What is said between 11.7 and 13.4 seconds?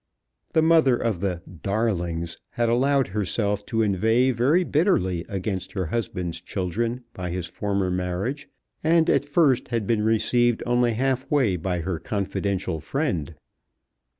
her confidential friend.